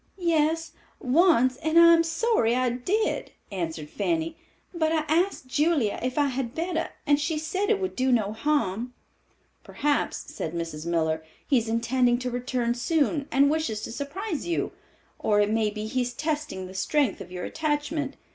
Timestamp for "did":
2.71-3.33